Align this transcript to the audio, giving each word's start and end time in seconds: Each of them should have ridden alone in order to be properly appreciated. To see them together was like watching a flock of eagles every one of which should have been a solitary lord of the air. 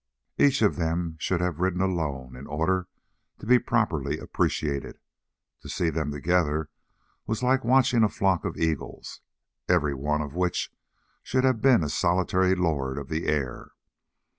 Each 0.39 0.63
of 0.63 0.77
them 0.77 1.15
should 1.19 1.41
have 1.41 1.59
ridden 1.59 1.79
alone 1.79 2.35
in 2.35 2.47
order 2.47 2.87
to 3.37 3.45
be 3.45 3.59
properly 3.59 4.17
appreciated. 4.17 4.97
To 5.61 5.69
see 5.69 5.91
them 5.91 6.09
together 6.09 6.71
was 7.27 7.43
like 7.43 7.63
watching 7.63 8.03
a 8.03 8.09
flock 8.09 8.43
of 8.43 8.57
eagles 8.57 9.21
every 9.69 9.93
one 9.93 10.23
of 10.23 10.33
which 10.33 10.73
should 11.21 11.43
have 11.43 11.61
been 11.61 11.83
a 11.83 11.87
solitary 11.89 12.55
lord 12.55 12.97
of 12.97 13.09
the 13.09 13.27
air. 13.27 13.73